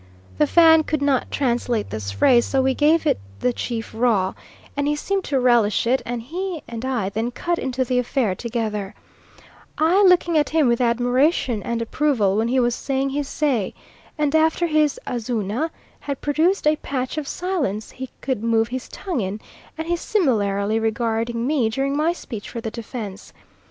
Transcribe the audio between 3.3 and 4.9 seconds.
the chief raw; and